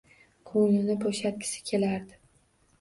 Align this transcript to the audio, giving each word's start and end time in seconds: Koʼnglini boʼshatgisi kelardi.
Koʼnglini 0.51 0.95
boʼshatgisi 1.05 1.63
kelardi. 1.71 2.21